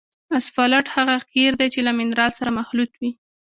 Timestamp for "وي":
2.99-3.11